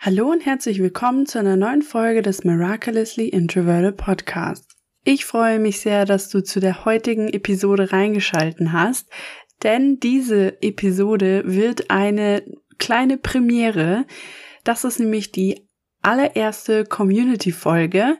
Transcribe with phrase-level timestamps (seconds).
[0.00, 4.76] Hallo und herzlich willkommen zu einer neuen Folge des Miraculously Introverted Podcasts.
[5.02, 9.10] Ich freue mich sehr, dass du zu der heutigen Episode reingeschalten hast,
[9.64, 12.44] denn diese Episode wird eine
[12.78, 14.06] kleine Premiere.
[14.62, 15.68] Das ist nämlich die
[16.00, 18.18] allererste Community-Folge.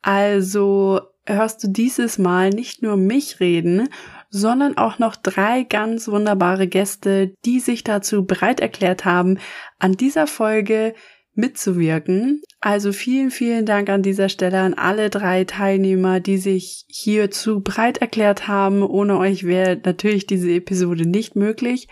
[0.00, 3.90] Also hörst du dieses Mal nicht nur mich reden,
[4.30, 9.38] sondern auch noch drei ganz wunderbare Gäste, die sich dazu bereit erklärt haben,
[9.78, 10.94] an dieser Folge
[11.38, 12.42] mitzuwirken.
[12.60, 17.98] Also vielen, vielen Dank an dieser Stelle an alle drei Teilnehmer, die sich hierzu bereit
[17.98, 18.82] erklärt haben.
[18.82, 21.88] Ohne euch wäre natürlich diese Episode nicht möglich.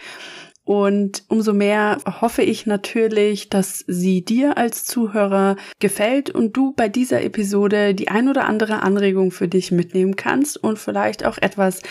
[0.64, 6.88] Und umso mehr hoffe ich natürlich, dass sie dir als Zuhörer gefällt und du bei
[6.88, 11.82] dieser Episode die ein oder andere Anregung für dich mitnehmen kannst und vielleicht auch etwas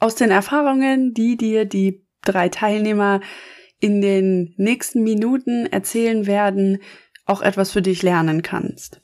[0.00, 3.20] aus den Erfahrungen, die dir die drei Teilnehmer
[3.82, 6.78] in den nächsten Minuten erzählen werden,
[7.24, 9.00] auch etwas für dich lernen kannst.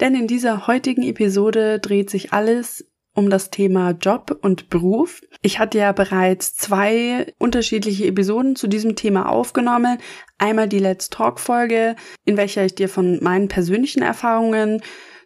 [0.00, 5.20] Denn in dieser heutigen Episode dreht sich alles um das Thema Job und Beruf.
[5.42, 9.98] Ich hatte ja bereits zwei unterschiedliche Episoden zu diesem Thema aufgenommen.
[10.38, 14.80] Einmal die Let's Talk Folge, in welcher ich dir von meinen persönlichen Erfahrungen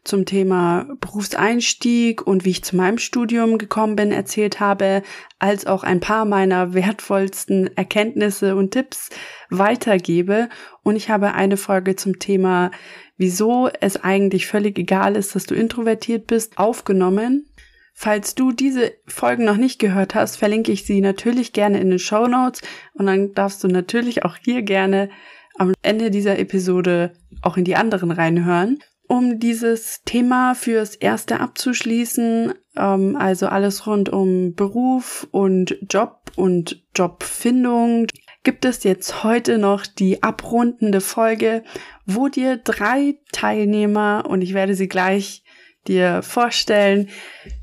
[0.04, 5.02] zum Thema Berufseinstieg und wie ich zu meinem Studium gekommen bin erzählt habe,
[5.38, 9.08] als auch ein paar meiner wertvollsten Erkenntnisse und Tipps
[9.50, 10.48] weitergebe.
[10.82, 12.70] Und ich habe eine Folge zum Thema,
[13.16, 17.46] wieso es eigentlich völlig egal ist, dass du introvertiert bist, aufgenommen.
[17.94, 21.98] Falls du diese Folgen noch nicht gehört hast, verlinke ich sie natürlich gerne in den
[21.98, 22.60] Show Notes
[22.92, 25.10] und dann darfst du natürlich auch hier gerne
[25.56, 28.80] am Ende dieser Episode auch in die anderen reinhören.
[29.06, 36.82] Um dieses Thema fürs Erste abzuschließen, ähm, also alles rund um Beruf und Job und
[36.96, 38.06] Jobfindung,
[38.44, 41.64] gibt es jetzt heute noch die abrundende Folge,
[42.06, 45.42] wo dir drei Teilnehmer, und ich werde sie gleich
[45.86, 47.08] dir vorstellen,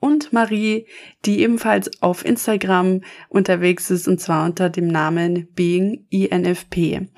[0.00, 0.86] Und Marie,
[1.24, 7.08] die ebenfalls auf Instagram unterwegs ist, und zwar unter dem Namen Being INFP.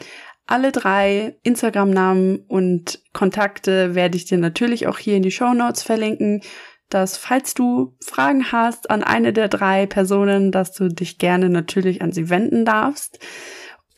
[0.46, 5.82] Alle drei Instagram-Namen und Kontakte werde ich dir natürlich auch hier in die Show Notes
[5.82, 6.42] verlinken,
[6.88, 12.02] dass falls du Fragen hast an eine der drei Personen, dass du dich gerne natürlich
[12.02, 13.20] an sie wenden darfst.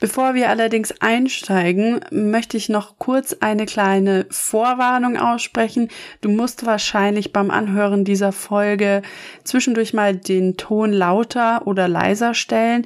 [0.02, 5.90] Bevor wir allerdings einsteigen, möchte ich noch kurz eine kleine Vorwarnung aussprechen.
[6.22, 9.02] Du musst wahrscheinlich beim Anhören dieser Folge
[9.44, 12.84] zwischendurch mal den Ton lauter oder leiser stellen,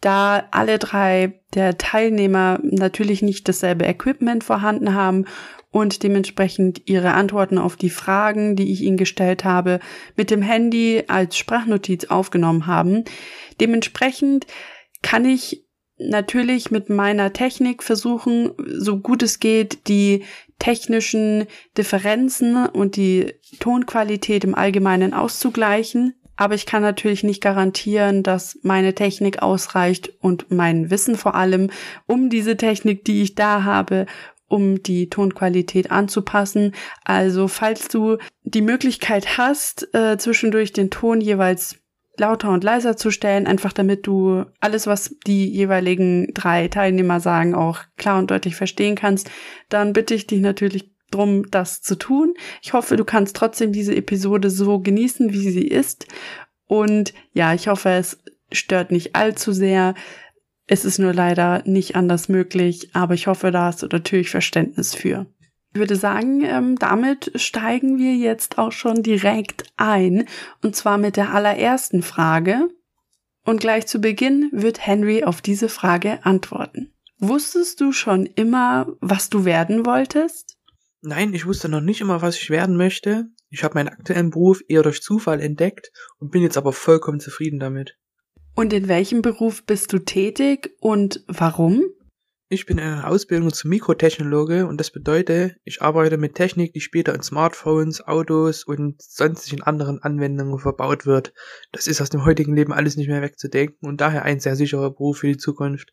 [0.00, 5.26] da alle drei der Teilnehmer natürlich nicht dasselbe Equipment vorhanden haben
[5.70, 9.78] und dementsprechend ihre Antworten auf die Fragen, die ich ihnen gestellt habe,
[10.16, 13.04] mit dem Handy als Sprachnotiz aufgenommen haben.
[13.60, 14.48] Dementsprechend
[15.02, 15.67] kann ich
[15.98, 20.24] natürlich mit meiner Technik versuchen, so gut es geht, die
[20.58, 26.14] technischen Differenzen und die Tonqualität im Allgemeinen auszugleichen.
[26.36, 31.70] Aber ich kann natürlich nicht garantieren, dass meine Technik ausreicht und mein Wissen vor allem,
[32.06, 34.06] um diese Technik, die ich da habe,
[34.46, 36.74] um die Tonqualität anzupassen.
[37.04, 41.80] Also falls du die Möglichkeit hast, äh, zwischendurch den Ton jeweils
[42.18, 47.54] lauter und leiser zu stellen, einfach damit du alles, was die jeweiligen drei Teilnehmer sagen,
[47.54, 49.30] auch klar und deutlich verstehen kannst,
[49.68, 52.34] dann bitte ich dich natürlich drum, das zu tun.
[52.62, 56.06] Ich hoffe, du kannst trotzdem diese Episode so genießen, wie sie ist.
[56.66, 58.18] Und ja, ich hoffe, es
[58.52, 59.94] stört nicht allzu sehr.
[60.66, 64.94] Es ist nur leider nicht anders möglich, aber ich hoffe, da hast du natürlich Verständnis
[64.94, 65.26] für.
[65.72, 70.26] Ich würde sagen, ähm, damit steigen wir jetzt auch schon direkt ein,
[70.62, 72.68] und zwar mit der allerersten Frage.
[73.44, 76.92] Und gleich zu Beginn wird Henry auf diese Frage antworten.
[77.18, 80.56] Wusstest du schon immer, was du werden wolltest?
[81.00, 83.26] Nein, ich wusste noch nicht immer, was ich werden möchte.
[83.50, 87.58] Ich habe meinen aktuellen Beruf eher durch Zufall entdeckt und bin jetzt aber vollkommen zufrieden
[87.58, 87.96] damit.
[88.54, 91.84] Und in welchem Beruf bist du tätig und warum?
[92.50, 96.80] Ich bin in einer Ausbildung zum Mikrotechnologe und das bedeutet, ich arbeite mit Technik, die
[96.80, 101.34] später in Smartphones, Autos und sonstigen anderen Anwendungen verbaut wird.
[101.72, 104.90] Das ist aus dem heutigen Leben alles nicht mehr wegzudenken und daher ein sehr sicherer
[104.90, 105.92] Beruf für die Zukunft.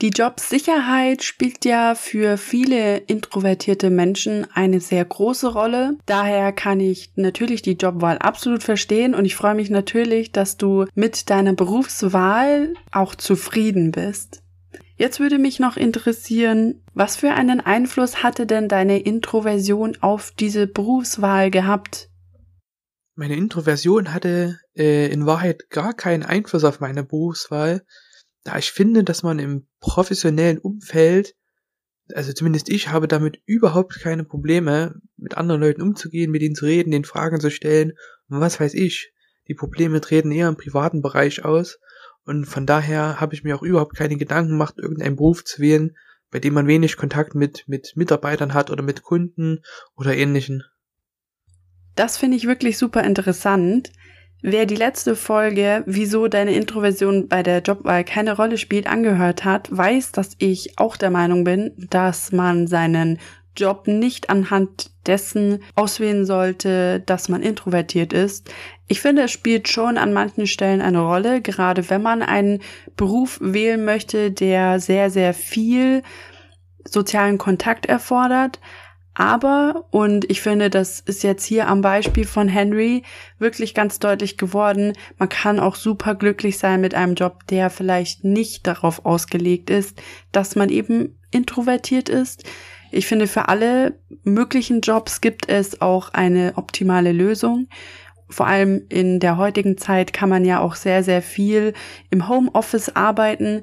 [0.00, 5.98] Die Jobsicherheit spielt ja für viele introvertierte Menschen eine sehr große Rolle.
[6.06, 10.86] Daher kann ich natürlich die Jobwahl absolut verstehen und ich freue mich natürlich, dass du
[10.94, 14.41] mit deiner Berufswahl auch zufrieden bist.
[15.02, 20.68] Jetzt würde mich noch interessieren, was für einen Einfluss hatte denn deine Introversion auf diese
[20.68, 22.08] Berufswahl gehabt?
[23.16, 27.82] Meine Introversion hatte äh, in Wahrheit gar keinen Einfluss auf meine Berufswahl,
[28.44, 31.34] da ich finde, dass man im professionellen Umfeld,
[32.14, 36.66] also zumindest ich habe damit überhaupt keine Probleme, mit anderen Leuten umzugehen, mit ihnen zu
[36.66, 37.94] reden, den Fragen zu stellen
[38.28, 39.12] und was weiß ich.
[39.48, 41.80] Die Probleme treten eher im privaten Bereich aus
[42.24, 45.96] und von daher habe ich mir auch überhaupt keine Gedanken gemacht, irgendeinen Beruf zu wählen,
[46.30, 49.60] bei dem man wenig Kontakt mit, mit Mitarbeitern hat oder mit Kunden
[49.96, 50.64] oder ähnlichen.
[51.94, 53.92] Das finde ich wirklich super interessant.
[54.40, 59.68] Wer die letzte Folge, wieso deine Introversion bei der Jobwahl keine Rolle spielt, angehört hat,
[59.70, 63.20] weiß, dass ich auch der Meinung bin, dass man seinen
[63.56, 68.50] Job nicht anhand dessen auswählen sollte, dass man introvertiert ist.
[68.88, 72.60] Ich finde, es spielt schon an manchen Stellen eine Rolle, gerade wenn man einen
[72.96, 76.02] Beruf wählen möchte, der sehr, sehr viel
[76.84, 78.60] sozialen Kontakt erfordert.
[79.14, 83.02] Aber, und ich finde, das ist jetzt hier am Beispiel von Henry
[83.38, 88.24] wirklich ganz deutlich geworden, man kann auch super glücklich sein mit einem Job, der vielleicht
[88.24, 90.00] nicht darauf ausgelegt ist,
[90.32, 92.44] dass man eben introvertiert ist.
[92.92, 97.68] Ich finde, für alle möglichen Jobs gibt es auch eine optimale Lösung.
[98.28, 101.72] Vor allem in der heutigen Zeit kann man ja auch sehr, sehr viel
[102.10, 103.62] im Homeoffice arbeiten.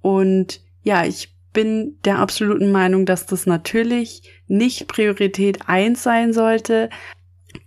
[0.00, 6.90] Und ja, ich bin der absoluten Meinung, dass das natürlich nicht Priorität eins sein sollte.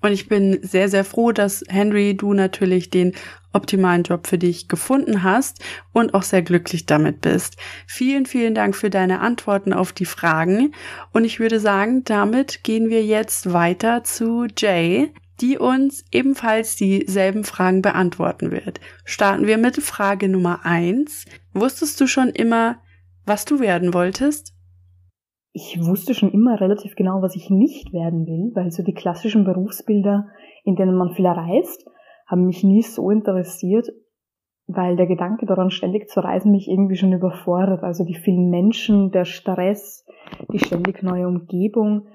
[0.02, 3.14] Und ich bin sehr, sehr froh, dass Henry, du natürlich den
[3.54, 5.64] optimalen Job für dich gefunden hast
[5.94, 7.58] und auch sehr glücklich damit bist.
[7.88, 10.74] Vielen, vielen Dank für deine Antworten auf die Fragen
[11.14, 17.44] und ich würde sagen, damit gehen wir jetzt weiter zu Jay, die uns ebenfalls dieselben
[17.44, 18.80] Fragen beantworten wird.
[19.04, 21.26] Starten wir mit Frage Nummer eins.
[21.54, 22.78] Wusstest du schon immer,
[23.26, 24.54] was du werden wolltest?
[25.56, 29.44] Ich wusste schon immer relativ genau, was ich nicht werden will, weil so die klassischen
[29.44, 30.28] Berufsbilder,
[30.64, 31.86] in denen man viel erreicht,
[32.26, 33.90] haben mich nie so interessiert,
[34.68, 37.84] weil der Gedanke daran, ständig zu reisen, mich irgendwie schon überfordert.
[37.84, 40.06] Also die vielen Menschen, der Stress,
[40.52, 42.08] die ständig neue Umgebung.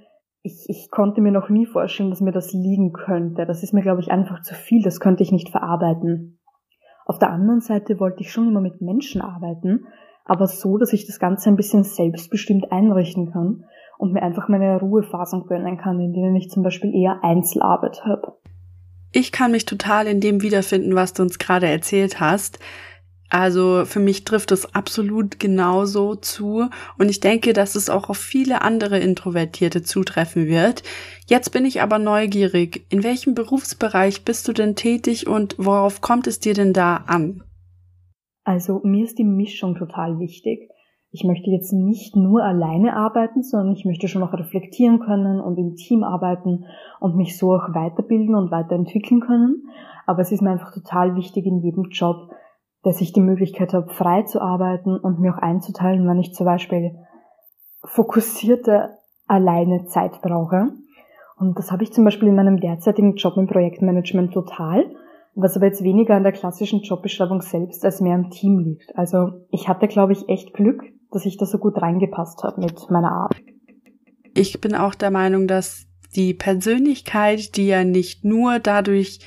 [0.42, 3.44] Ich, ich konnte mir noch nie vorstellen, dass mir das liegen könnte.
[3.44, 4.82] Das ist mir, glaube ich, einfach zu viel.
[4.82, 6.38] Das könnte ich nicht verarbeiten.
[7.08, 9.86] Auf der anderen Seite wollte ich schon immer mit Menschen arbeiten,
[10.26, 13.64] aber so, dass ich das Ganze ein bisschen selbstbestimmt einrichten kann
[13.96, 18.36] und mir einfach meine Ruhephasen gönnen kann, in denen ich zum Beispiel eher Einzelarbeit habe.
[19.12, 22.58] Ich kann mich total in dem wiederfinden, was du uns gerade erzählt hast.
[23.30, 28.16] Also für mich trifft es absolut genauso zu und ich denke, dass es auch auf
[28.16, 30.82] viele andere Introvertierte zutreffen wird.
[31.26, 32.86] Jetzt bin ich aber neugierig.
[32.88, 37.42] In welchem Berufsbereich bist du denn tätig und worauf kommt es dir denn da an?
[38.44, 40.70] Also mir ist die Mischung total wichtig.
[41.10, 45.56] Ich möchte jetzt nicht nur alleine arbeiten, sondern ich möchte schon auch reflektieren können und
[45.56, 46.66] im Team arbeiten
[47.00, 49.64] und mich so auch weiterbilden und weiterentwickeln können.
[50.06, 52.30] Aber es ist mir einfach total wichtig in jedem Job,
[52.82, 56.44] dass ich die Möglichkeit habe, frei zu arbeiten und mir auch einzuteilen, wenn ich zum
[56.44, 56.94] Beispiel
[57.84, 58.90] fokussierte
[59.26, 60.72] alleine Zeit brauche.
[61.38, 64.84] Und das habe ich zum Beispiel in meinem derzeitigen Job im Projektmanagement total
[65.40, 68.96] was aber jetzt weniger an der klassischen Jobbeschreibung selbst als mehr am Team liegt.
[68.98, 72.90] Also ich hatte, glaube ich, echt Glück, dass ich da so gut reingepasst habe mit
[72.90, 73.36] meiner Art.
[74.34, 79.20] Ich bin auch der Meinung, dass die Persönlichkeit, die ja nicht nur dadurch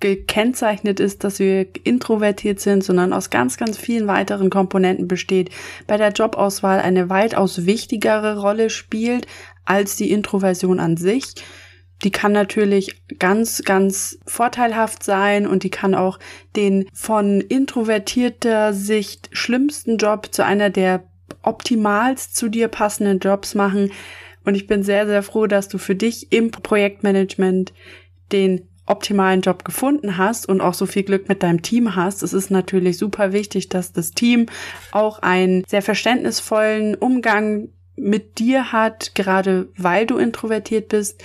[0.00, 5.50] gekennzeichnet ist, dass wir introvertiert sind, sondern aus ganz, ganz vielen weiteren Komponenten besteht,
[5.86, 9.26] bei der Jobauswahl eine weitaus wichtigere Rolle spielt
[9.66, 11.34] als die Introversion an sich
[12.02, 16.18] die kann natürlich ganz, ganz vorteilhaft sein und die kann auch
[16.56, 21.04] den von introvertierter Sicht schlimmsten Job zu einer der
[21.42, 23.90] optimalst zu dir passenden Jobs machen.
[24.44, 27.72] Und ich bin sehr, sehr froh, dass du für dich im Projektmanagement
[28.32, 32.22] den optimalen Job gefunden hast und auch so viel Glück mit deinem Team hast.
[32.22, 34.46] Es ist natürlich super wichtig, dass das Team
[34.90, 41.22] auch einen sehr verständnisvollen Umgang mit dir hat, gerade weil du introvertiert bist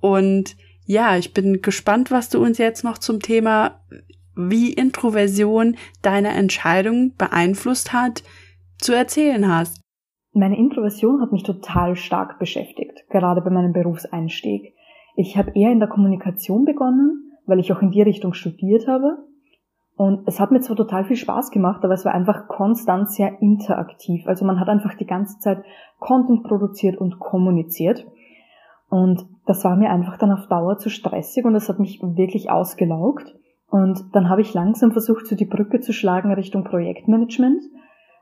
[0.00, 3.80] und ja, ich bin gespannt, was du uns jetzt noch zum Thema,
[4.36, 8.22] wie Introversion deine Entscheidung beeinflusst hat,
[8.78, 9.80] zu erzählen hast.
[10.32, 14.74] meine Introversion hat mich total stark beschäftigt, gerade bei meinem Berufseinstieg.
[15.16, 19.16] Ich habe eher in der Kommunikation begonnen, weil ich auch in die Richtung studiert habe.
[19.96, 23.40] Und es hat mir zwar total viel Spaß gemacht, aber es war einfach konstant sehr
[23.40, 24.26] interaktiv.
[24.26, 25.64] Also man hat einfach die ganze Zeit
[25.98, 28.06] Content produziert und kommuniziert.
[28.90, 32.50] Und das war mir einfach dann auf Dauer zu stressig und das hat mich wirklich
[32.50, 33.34] ausgelaugt.
[33.70, 37.62] Und dann habe ich langsam versucht, so die Brücke zu schlagen Richtung Projektmanagement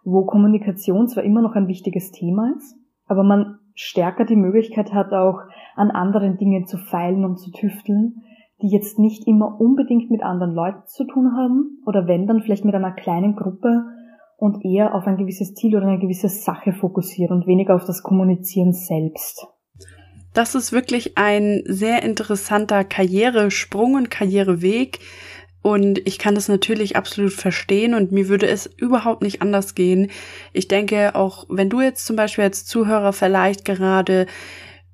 [0.05, 5.13] wo Kommunikation zwar immer noch ein wichtiges Thema ist, aber man stärker die Möglichkeit hat,
[5.13, 5.41] auch
[5.75, 8.23] an anderen Dingen zu feilen und zu tüfteln,
[8.63, 12.65] die jetzt nicht immer unbedingt mit anderen Leuten zu tun haben oder wenn dann vielleicht
[12.65, 13.85] mit einer kleinen Gruppe
[14.37, 18.03] und eher auf ein gewisses Ziel oder eine gewisse Sache fokussieren und weniger auf das
[18.03, 19.47] Kommunizieren selbst.
[20.35, 24.99] Das ist wirklich ein sehr interessanter Karrieresprung und Karriereweg,
[25.65, 30.11] und ich kann das natürlich absolut verstehen und mir würde es überhaupt nicht anders gehen.
[30.53, 34.27] Ich denke, auch wenn du jetzt zum Beispiel als Zuhörer vielleicht gerade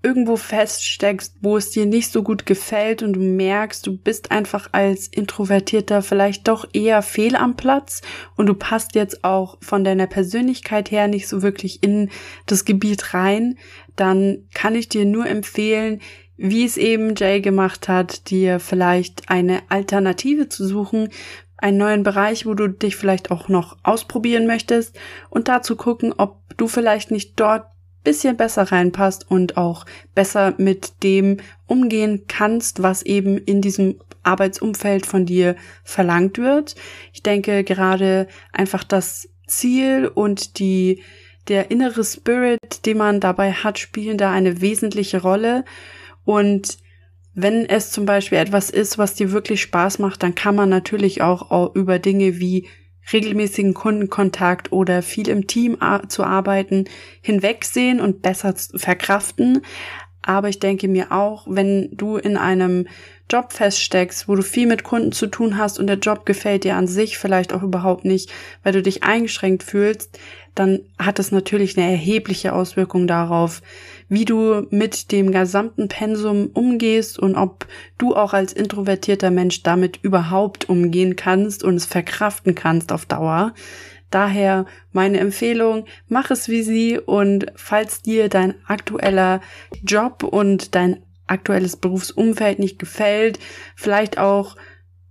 [0.01, 4.69] irgendwo feststeckst, wo es dir nicht so gut gefällt und du merkst, du bist einfach
[4.71, 8.01] als Introvertierter vielleicht doch eher fehl am Platz
[8.37, 12.11] und du passt jetzt auch von deiner Persönlichkeit her nicht so wirklich in
[12.47, 13.59] das Gebiet rein,
[13.97, 16.01] dann kann ich dir nur empfehlen,
[16.43, 21.11] wie es eben Jay gemacht hat, dir vielleicht eine Alternative zu suchen,
[21.59, 26.39] einen neuen Bereich, wo du dich vielleicht auch noch ausprobieren möchtest und dazu gucken, ob
[26.57, 27.67] du vielleicht nicht dort
[28.03, 35.05] bisschen besser reinpasst und auch besser mit dem umgehen kannst, was eben in diesem Arbeitsumfeld
[35.05, 36.75] von dir verlangt wird.
[37.13, 41.03] Ich denke gerade einfach das Ziel und die
[41.49, 45.65] der innere Spirit, den man dabei hat, spielen da eine wesentliche Rolle.
[46.31, 46.79] Und
[47.35, 51.23] wenn es zum Beispiel etwas ist, was dir wirklich Spaß macht, dann kann man natürlich
[51.23, 52.69] auch über Dinge wie
[53.13, 56.85] regelmäßigen Kundenkontakt oder viel im Team zu arbeiten
[57.21, 59.63] hinwegsehen und besser verkraften.
[60.23, 62.87] Aber ich denke mir auch, wenn du in einem
[63.29, 66.77] Job feststeckst, wo du viel mit Kunden zu tun hast und der Job gefällt dir
[66.77, 68.31] an sich vielleicht auch überhaupt nicht,
[68.63, 70.17] weil du dich eingeschränkt fühlst,
[70.55, 73.63] dann hat es natürlich eine erhebliche Auswirkung darauf,
[74.11, 80.01] wie du mit dem gesamten Pensum umgehst und ob du auch als introvertierter Mensch damit
[80.03, 83.55] überhaupt umgehen kannst und es verkraften kannst auf Dauer.
[84.11, 89.41] Daher meine Empfehlung, mach es wie sie und falls dir dein aktueller
[89.85, 93.39] Job und dein aktuelles Berufsumfeld nicht gefällt,
[93.77, 94.57] vielleicht auch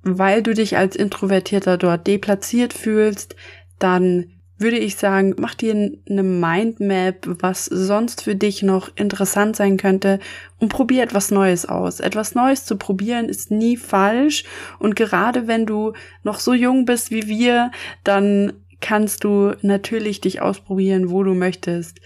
[0.03, 3.35] weil du dich als Introvertierter dort deplatziert fühlst,
[3.79, 5.73] dann würde ich sagen, mach dir
[6.09, 10.19] eine Mindmap, was sonst für dich noch interessant sein könnte
[10.59, 11.99] und probier etwas Neues aus.
[11.99, 14.43] Etwas Neues zu probieren ist nie falsch
[14.77, 17.71] und gerade wenn du noch so jung bist wie wir,
[18.03, 21.99] dann kannst du natürlich dich ausprobieren, wo du möchtest.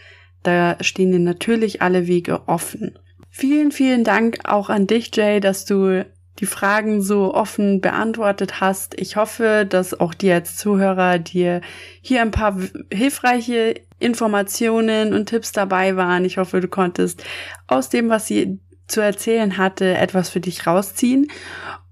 [0.43, 2.97] Da stehen dir natürlich alle Wege offen.
[3.29, 6.05] Vielen, vielen Dank auch an dich, Jay, dass du
[6.39, 8.99] die Fragen so offen beantwortet hast.
[8.99, 11.61] Ich hoffe, dass auch dir als Zuhörer dir
[12.01, 12.57] hier ein paar
[12.91, 16.25] hilfreiche Informationen und Tipps dabei waren.
[16.25, 17.23] Ich hoffe, du konntest
[17.67, 21.27] aus dem, was sie zu erzählen hatte, etwas für dich rausziehen.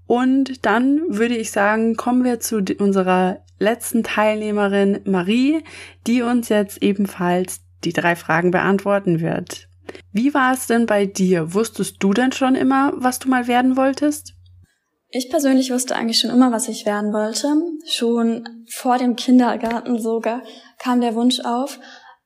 [0.06, 5.62] Und dann würde ich sagen, kommen wir zu unserer letzten Teilnehmerin Marie,
[6.06, 9.68] die uns jetzt ebenfalls die drei Fragen beantworten wird.
[10.12, 11.54] Wie war es denn bei dir?
[11.54, 14.34] Wusstest du denn schon immer, was du mal werden wolltest?
[15.14, 17.54] Ich persönlich wusste eigentlich schon immer, was ich werden wollte.
[17.86, 20.42] Schon vor dem Kindergarten sogar
[20.78, 21.78] kam der Wunsch auf.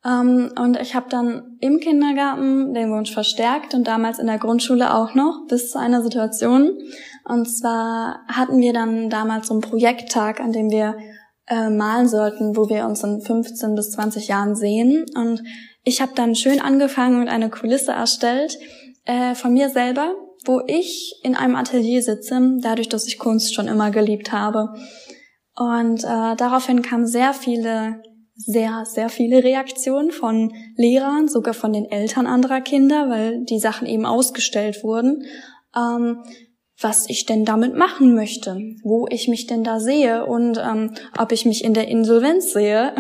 [0.05, 4.95] Ähm, und ich habe dann im Kindergarten den Wunsch verstärkt und damals in der Grundschule
[4.95, 6.79] auch noch, bis zu einer Situation.
[7.25, 10.97] Und zwar hatten wir dann damals so einen Projekttag, an dem wir
[11.49, 15.07] äh, malen sollten, wo wir uns in 15 bis 20 Jahren sehen.
[15.17, 15.43] Und
[15.87, 18.59] ich habe dann schön angefangen und eine Kulisse erstellt
[19.05, 23.69] äh, von mir selber, wo ich in einem Atelier sitze, dadurch, dass ich Kunst schon
[23.69, 24.75] immer geliebt habe.
[25.55, 28.03] Und äh, daraufhin kamen sehr viele,
[28.35, 33.87] sehr, sehr viele Reaktionen von Lehrern, sogar von den Eltern anderer Kinder, weil die Sachen
[33.87, 35.25] eben ausgestellt wurden.
[35.75, 36.25] Ähm,
[36.81, 41.31] was ich denn damit machen möchte, wo ich mich denn da sehe und ähm, ob
[41.31, 42.93] ich mich in der Insolvenz sehe.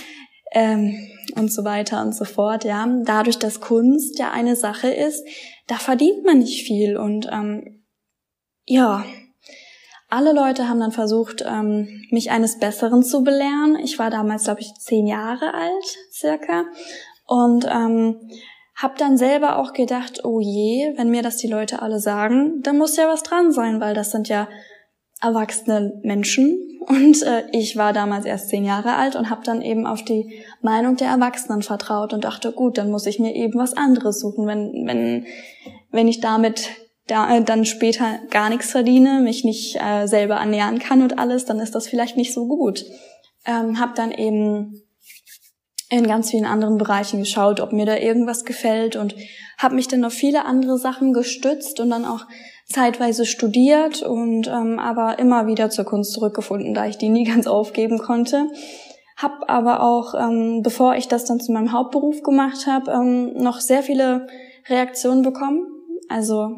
[0.52, 0.96] ähm,
[1.38, 2.86] und so weiter und so fort, ja.
[3.04, 5.26] Dadurch, dass Kunst ja eine Sache ist,
[5.66, 7.84] da verdient man nicht viel und ähm,
[8.64, 9.04] ja,
[10.10, 13.76] alle Leute haben dann versucht, ähm, mich eines Besseren zu belehren.
[13.82, 16.64] Ich war damals, glaube ich, zehn Jahre alt, circa,
[17.26, 18.16] und ähm,
[18.74, 22.78] habe dann selber auch gedacht, oh je, wenn mir das die Leute alle sagen, dann
[22.78, 24.48] muss ja was dran sein, weil das sind ja
[25.20, 26.58] erwachsene Menschen
[26.88, 30.42] und äh, ich war damals erst zehn Jahre alt und habe dann eben auf die
[30.62, 34.46] Meinung der Erwachsenen vertraut und dachte, gut, dann muss ich mir eben was anderes suchen,
[34.46, 35.26] wenn wenn
[35.90, 36.70] wenn ich damit
[37.06, 41.44] da, äh, dann später gar nichts verdiene, mich nicht äh, selber ernähren kann und alles,
[41.44, 42.86] dann ist das vielleicht nicht so gut.
[43.44, 44.82] Ähm, habe dann eben
[45.90, 49.14] in ganz vielen anderen Bereichen geschaut, ob mir da irgendwas gefällt und
[49.56, 52.26] habe mich dann auf viele andere Sachen gestützt und dann auch
[52.68, 57.46] zeitweise studiert und ähm, aber immer wieder zur Kunst zurückgefunden, da ich die nie ganz
[57.46, 58.48] aufgeben konnte.
[59.16, 63.60] Hab aber auch, ähm, bevor ich das dann zu meinem Hauptberuf gemacht habe, ähm, noch
[63.60, 64.28] sehr viele
[64.68, 65.66] Reaktionen bekommen.
[66.08, 66.50] Also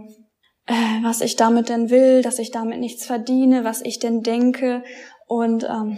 [0.67, 4.83] äh, was ich damit denn will, dass ich damit nichts verdiene, was ich denn denke
[5.26, 5.97] und ähm,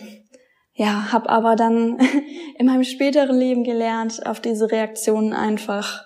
[0.74, 1.98] ja, habe aber dann
[2.58, 6.04] in meinem späteren Leben gelernt, auf diese Reaktionen einfach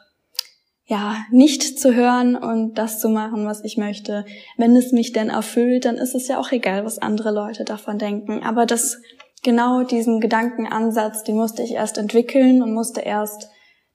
[0.87, 4.25] ja, nicht zu hören und das zu machen, was ich möchte.
[4.57, 7.99] Wenn es mich denn erfüllt, dann ist es ja auch egal, was andere Leute davon
[7.99, 8.43] denken.
[8.45, 8.99] Aber das,
[9.43, 13.49] genau diesen Gedankenansatz, den musste ich erst entwickeln und musste erst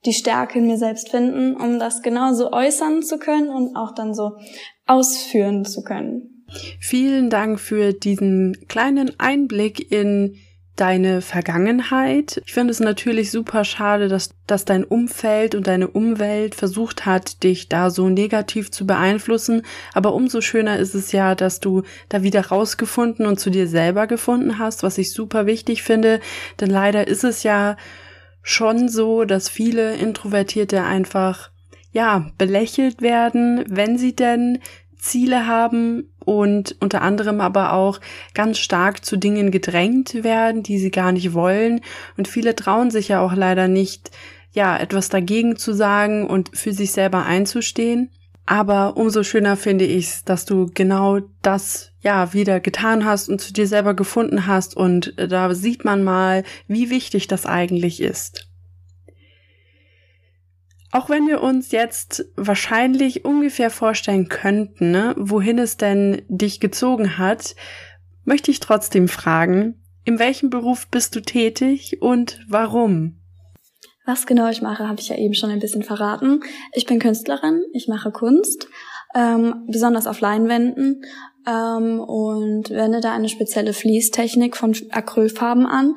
[0.04, 4.14] die Stärke in mir selbst finden, um das genauso äußern zu können und auch dann
[4.14, 4.32] so
[4.86, 6.44] ausführen zu können.
[6.78, 10.36] Vielen Dank für diesen kleinen Einblick in
[10.76, 12.40] deine Vergangenheit.
[12.46, 17.42] Ich finde es natürlich super schade, dass, dass dein Umfeld und deine Umwelt versucht hat,
[17.42, 19.62] dich da so negativ zu beeinflussen.
[19.92, 24.06] Aber umso schöner ist es ja, dass du da wieder rausgefunden und zu dir selber
[24.06, 26.20] gefunden hast, was ich super wichtig finde.
[26.60, 27.76] Denn leider ist es ja
[28.42, 31.50] schon so, dass viele Introvertierte einfach
[31.92, 34.60] ja, belächelt werden, wenn sie denn
[35.02, 38.00] Ziele haben und unter anderem aber auch
[38.34, 41.80] ganz stark zu Dingen gedrängt werden, die sie gar nicht wollen.
[42.16, 44.10] Und viele trauen sich ja auch leider nicht,
[44.52, 48.10] ja, etwas dagegen zu sagen und für sich selber einzustehen.
[48.46, 53.40] Aber umso schöner finde ich es, dass du genau das ja wieder getan hast und
[53.40, 54.76] zu dir selber gefunden hast.
[54.76, 58.51] Und da sieht man mal, wie wichtig das eigentlich ist.
[60.92, 67.16] Auch wenn wir uns jetzt wahrscheinlich ungefähr vorstellen könnten, ne, wohin es denn dich gezogen
[67.16, 67.56] hat,
[68.24, 73.18] möchte ich trotzdem fragen, in welchem Beruf bist du tätig und warum?
[74.04, 76.40] Was genau ich mache, habe ich ja eben schon ein bisschen verraten.
[76.74, 78.68] Ich bin Künstlerin, ich mache Kunst,
[79.14, 81.04] ähm, besonders auf Leinwänden
[81.46, 85.94] ähm, und wende da eine spezielle Fließtechnik von Acrylfarben an.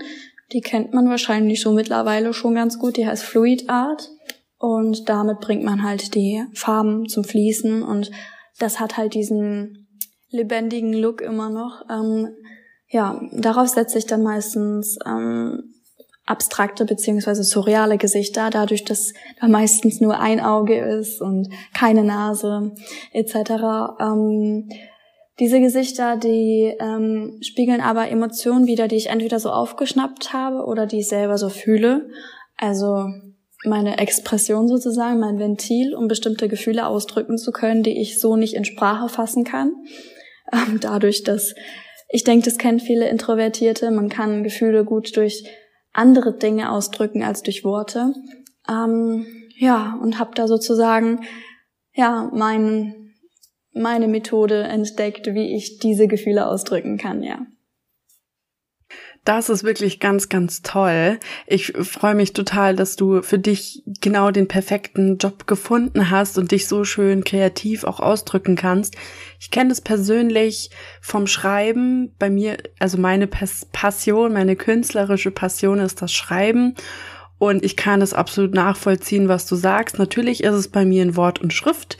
[0.54, 4.12] Die kennt man wahrscheinlich so mittlerweile schon ganz gut, die heißt Fluid Art.
[4.58, 8.12] Und damit bringt man halt die Farben zum Fließen und
[8.58, 9.88] das hat halt diesen
[10.30, 11.84] lebendigen Look immer noch.
[11.90, 12.30] Ähm,
[12.88, 15.74] ja, darauf setze ich dann meistens ähm,
[16.26, 22.74] abstrakte beziehungsweise surreale Gesichter, dadurch, dass da meistens nur ein Auge ist und keine Nase
[23.12, 23.36] etc.
[24.00, 24.70] Ähm,
[25.40, 30.86] diese Gesichter, die ähm, spiegeln aber Emotionen wieder, die ich entweder so aufgeschnappt habe oder
[30.86, 32.10] die ich selber so fühle.
[32.58, 33.06] Also
[33.66, 38.54] meine Expression sozusagen, mein Ventil, um bestimmte Gefühle ausdrücken zu können, die ich so nicht
[38.54, 39.74] in Sprache fassen kann.
[40.52, 41.56] Ähm, dadurch, dass
[42.10, 45.44] ich denke, das kennen viele Introvertierte, man kann Gefühle gut durch
[45.92, 48.14] andere Dinge ausdrücken als durch Worte.
[48.70, 49.26] Ähm,
[49.58, 51.22] ja, und habe da sozusagen
[51.94, 53.14] ja mein,
[53.74, 57.46] meine Methode entdeckt, wie ich diese Gefühle ausdrücken kann, ja.
[59.26, 61.20] Das ist wirklich ganz, ganz toll.
[61.48, 66.52] Ich freue mich total, dass du für dich genau den perfekten Job gefunden hast und
[66.52, 68.96] dich so schön kreativ auch ausdrücken kannst.
[69.40, 70.70] Ich kenne das persönlich
[71.02, 72.14] vom Schreiben.
[72.20, 76.76] Bei mir, also meine Passion, meine künstlerische Passion ist das Schreiben.
[77.40, 79.98] Und ich kann es absolut nachvollziehen, was du sagst.
[79.98, 81.98] Natürlich ist es bei mir in Wort und Schrift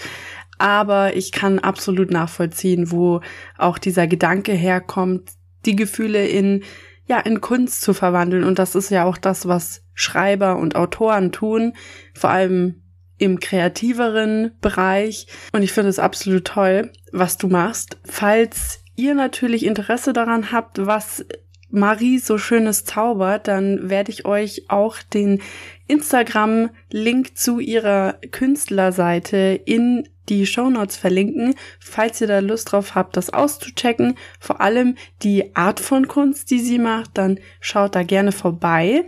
[0.58, 3.20] aber ich kann absolut nachvollziehen, wo
[3.58, 5.32] auch dieser Gedanke herkommt,
[5.66, 6.64] die Gefühle in
[7.08, 8.44] ja, in Kunst zu verwandeln.
[8.44, 11.74] Und das ist ja auch das, was Schreiber und Autoren tun,
[12.14, 12.82] vor allem
[13.18, 15.28] im kreativeren Bereich.
[15.54, 17.98] Und ich finde es absolut toll, was du machst.
[18.04, 21.26] Falls ihr natürlich Interesse daran habt, was
[21.76, 25.42] Marie so schönes zaubert, dann werde ich euch auch den
[25.88, 33.30] Instagram-Link zu ihrer Künstlerseite in die Shownotes verlinken, falls ihr da Lust drauf habt, das
[33.30, 34.16] auszuchecken.
[34.40, 39.06] Vor allem die Art von Kunst, die sie macht, dann schaut da gerne vorbei.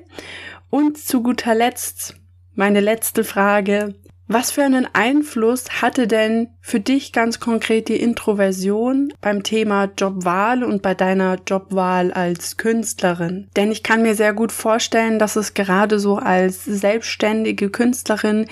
[0.70, 2.16] Und zu guter Letzt
[2.54, 3.96] meine letzte Frage.
[4.30, 10.66] Was für einen Einfluss hatte denn für dich ganz konkret die Introversion beim Thema Jobwahl
[10.66, 13.48] und bei deiner Jobwahl als Künstlerin?
[13.56, 18.48] Denn ich kann mir sehr gut vorstellen, dass es gerade so als selbstständige Künstlerin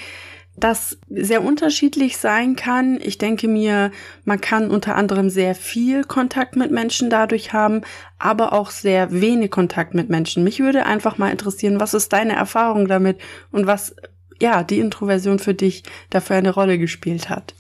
[0.58, 3.00] das sehr unterschiedlich sein kann.
[3.02, 3.92] Ich denke mir,
[4.24, 7.82] man kann unter anderem sehr viel Kontakt mit Menschen dadurch haben,
[8.18, 10.46] aber auch sehr wenig Kontakt mit Menschen.
[10.46, 13.20] Mich würde einfach mal interessieren, was ist deine Erfahrung damit
[13.52, 13.96] und was,
[14.42, 17.54] ja, die Introversion für dich dafür eine Rolle gespielt hat.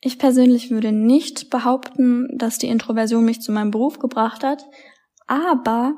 [0.00, 4.64] Ich persönlich würde nicht behaupten, dass die Introversion mich zu meinem Beruf gebracht hat,
[5.26, 5.94] aber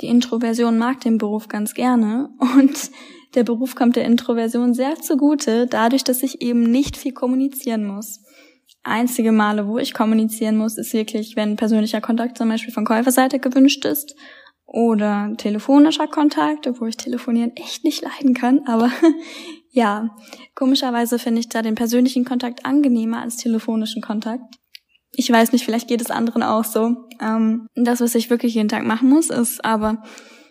[0.00, 2.90] die Introversion mag den Beruf ganz gerne und
[3.34, 8.20] der Beruf kommt der Introversion sehr zugute, dadurch, dass ich eben nicht viel kommunizieren muss.
[8.82, 13.38] Einzige Male, wo ich kommunizieren muss, ist wirklich, wenn persönlicher Kontakt zum Beispiel von Käuferseite
[13.38, 14.14] gewünscht ist
[14.70, 18.90] oder telefonischer Kontakt, wo ich telefonieren echt nicht leiden kann, aber
[19.70, 20.14] ja,
[20.54, 24.56] komischerweise finde ich da den persönlichen Kontakt angenehmer als telefonischen Kontakt.
[25.10, 27.08] Ich weiß nicht, vielleicht geht es anderen auch so.
[27.20, 30.02] Ähm, das, was ich wirklich jeden Tag machen muss, ist aber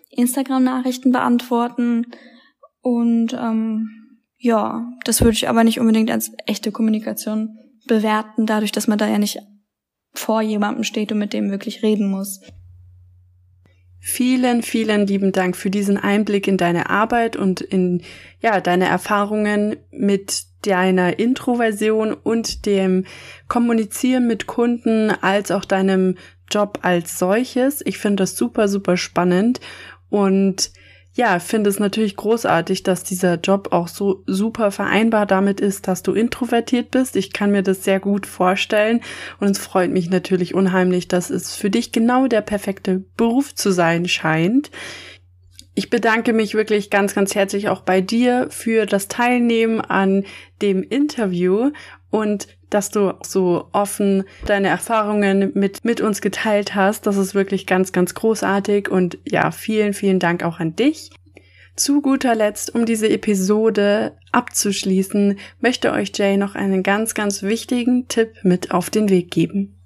[0.09, 2.07] Instagram-Nachrichten beantworten,
[2.87, 3.89] und ähm,
[4.37, 9.09] ja, das würde ich aber nicht unbedingt als echte Kommunikation bewerten, dadurch, dass man da
[9.09, 9.39] ja nicht
[10.13, 12.39] vor jemandem steht und mit dem wirklich reden muss.
[13.99, 18.03] Vielen, vielen lieben Dank für diesen Einblick in deine Arbeit und in
[18.39, 23.05] ja, deine Erfahrungen mit deiner Introversion und dem
[23.47, 26.15] Kommunizieren mit Kunden als auch deinem
[26.49, 27.81] Job als solches.
[27.85, 29.59] Ich finde das super, super spannend
[30.09, 30.71] und
[31.17, 36.03] ja, finde es natürlich großartig, dass dieser Job auch so super vereinbar damit ist, dass
[36.03, 37.15] du introvertiert bist.
[37.15, 39.01] Ich kann mir das sehr gut vorstellen
[39.39, 43.71] und es freut mich natürlich unheimlich, dass es für dich genau der perfekte Beruf zu
[43.71, 44.69] sein scheint.
[45.73, 50.23] Ich bedanke mich wirklich ganz, ganz herzlich auch bei dir für das Teilnehmen an
[50.61, 51.71] dem Interview
[52.11, 57.07] und dass du so offen deine Erfahrungen mit, mit uns geteilt hast.
[57.07, 61.11] Das ist wirklich ganz, ganz großartig und ja, vielen, vielen Dank auch an dich.
[61.75, 68.07] Zu guter Letzt, um diese Episode abzuschließen, möchte euch Jay noch einen ganz, ganz wichtigen
[68.07, 69.77] Tipp mit auf den Weg geben.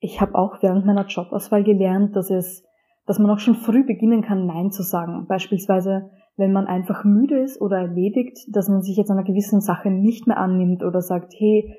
[0.00, 2.62] Ich habe auch während meiner Jobauswahl gelernt, dass es,
[3.06, 5.26] dass man auch schon früh beginnen kann, Nein zu sagen.
[5.26, 9.90] Beispielsweise wenn man einfach müde ist oder erledigt, dass man sich jetzt einer gewissen Sache
[9.90, 11.76] nicht mehr annimmt oder sagt, hey,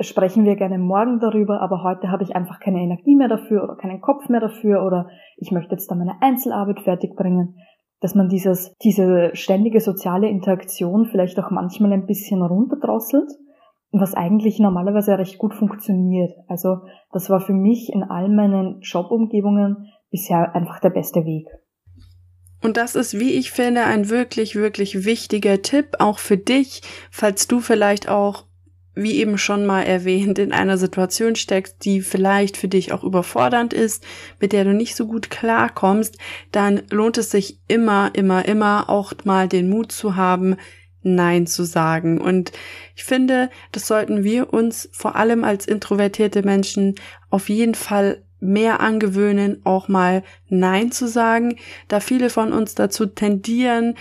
[0.00, 3.76] sprechen wir gerne morgen darüber, aber heute habe ich einfach keine Energie mehr dafür oder
[3.76, 7.56] keinen Kopf mehr dafür oder ich möchte jetzt da meine Einzelarbeit fertigbringen,
[8.00, 13.30] dass man dieses, diese ständige soziale Interaktion vielleicht auch manchmal ein bisschen runterdrosselt,
[13.92, 16.32] was eigentlich normalerweise recht gut funktioniert.
[16.48, 16.78] Also
[17.12, 21.46] das war für mich in all meinen Jobumgebungen bisher einfach der beste Weg.
[22.62, 27.48] Und das ist, wie ich finde, ein wirklich, wirklich wichtiger Tipp, auch für dich, falls
[27.48, 28.46] du vielleicht auch,
[28.94, 33.72] wie eben schon mal erwähnt, in einer Situation steckst, die vielleicht für dich auch überfordernd
[33.72, 34.04] ist,
[34.38, 36.18] mit der du nicht so gut klarkommst,
[36.52, 40.56] dann lohnt es sich immer, immer, immer auch mal den Mut zu haben,
[41.02, 42.20] Nein zu sagen.
[42.20, 42.52] Und
[42.94, 46.94] ich finde, das sollten wir uns vor allem als introvertierte Menschen
[47.28, 51.56] auf jeden Fall mehr angewöhnen, auch mal Nein zu sagen,
[51.88, 53.94] da viele von uns dazu tendieren,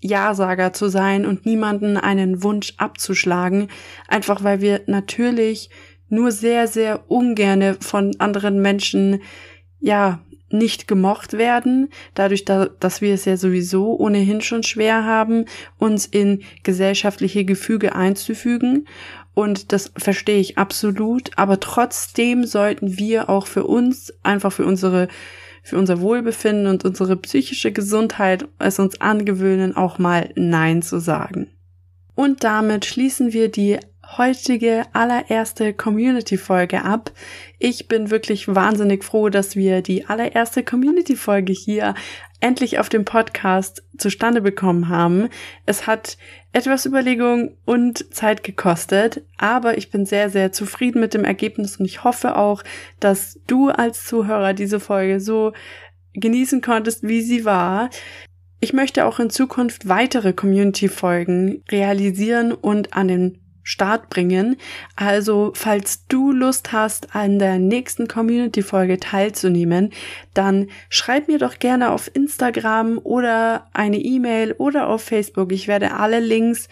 [0.00, 3.68] Ja-Sager zu sein und niemanden einen Wunsch abzuschlagen,
[4.06, 5.70] einfach weil wir natürlich
[6.08, 9.22] nur sehr, sehr ungerne von anderen Menschen,
[9.80, 10.20] ja,
[10.50, 15.44] nicht gemocht werden, dadurch, dass wir es ja sowieso ohnehin schon schwer haben,
[15.78, 18.86] uns in gesellschaftliche Gefüge einzufügen.
[19.34, 21.30] Und das verstehe ich absolut.
[21.36, 25.08] Aber trotzdem sollten wir auch für uns, einfach für unsere,
[25.62, 31.52] für unser Wohlbefinden und unsere psychische Gesundheit es uns angewöhnen, auch mal Nein zu sagen.
[32.14, 33.78] Und damit schließen wir die
[34.16, 37.12] heutige allererste Community-Folge ab.
[37.58, 41.94] Ich bin wirklich wahnsinnig froh, dass wir die allererste Community-Folge hier
[42.40, 45.28] endlich auf dem Podcast zustande bekommen haben.
[45.66, 46.16] Es hat
[46.52, 51.84] etwas Überlegung und Zeit gekostet, aber ich bin sehr, sehr zufrieden mit dem Ergebnis und
[51.84, 52.62] ich hoffe auch,
[53.00, 55.52] dass du als Zuhörer diese Folge so
[56.14, 57.90] genießen konntest, wie sie war.
[58.60, 63.38] Ich möchte auch in Zukunft weitere Community-Folgen realisieren und an den
[63.68, 64.56] Start bringen.
[64.96, 69.90] Also, falls du Lust hast, an der nächsten Community-Folge teilzunehmen,
[70.32, 75.52] dann schreib mir doch gerne auf Instagram oder eine E-Mail oder auf Facebook.
[75.52, 76.70] Ich werde alle Links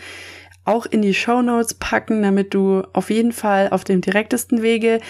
[0.65, 5.01] auch in die Show Notes packen, damit du auf jeden Fall auf dem direktesten Wege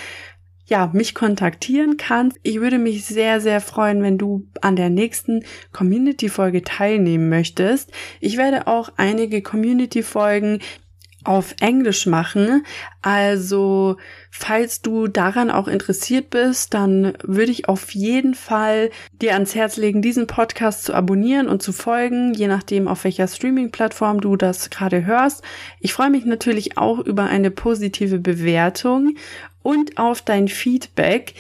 [0.66, 2.36] ja, mich kontaktieren kannst.
[2.42, 7.92] Ich würde mich sehr, sehr freuen, wenn du an der nächsten Community-Folge teilnehmen möchtest.
[8.18, 10.58] Ich werde auch einige Community-Folgen
[11.26, 12.64] auf Englisch machen.
[13.02, 13.96] Also,
[14.30, 19.76] falls du daran auch interessiert bist, dann würde ich auf jeden Fall dir ans Herz
[19.76, 24.70] legen, diesen Podcast zu abonnieren und zu folgen, je nachdem, auf welcher Streaming-Plattform du das
[24.70, 25.42] gerade hörst.
[25.80, 29.16] Ich freue mich natürlich auch über eine positive Bewertung
[29.62, 31.34] und auf dein Feedback.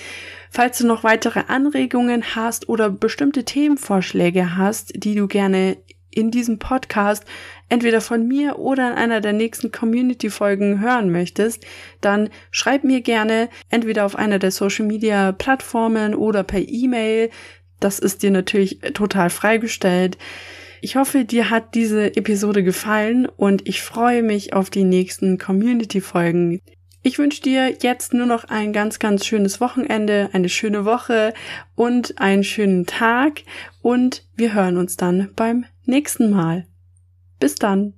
[0.50, 5.76] Falls du noch weitere Anregungen hast oder bestimmte Themenvorschläge hast, die du gerne
[6.16, 7.24] in diesem Podcast
[7.68, 11.64] entweder von mir oder in einer der nächsten Community-Folgen hören möchtest,
[12.00, 17.30] dann schreib mir gerne entweder auf einer der Social-Media-Plattformen oder per E-Mail.
[17.80, 20.16] Das ist dir natürlich total freigestellt.
[20.80, 26.60] Ich hoffe, dir hat diese Episode gefallen und ich freue mich auf die nächsten Community-Folgen.
[27.02, 31.34] Ich wünsche dir jetzt nur noch ein ganz, ganz schönes Wochenende, eine schöne Woche
[31.76, 33.42] und einen schönen Tag
[33.80, 36.66] und wir hören uns dann beim nächsten Mal.
[37.38, 37.94] Bis dann.